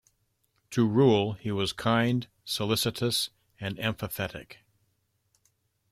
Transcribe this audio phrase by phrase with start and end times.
[0.71, 4.53] To Rule, he was "kind, solicitous, and empathetic".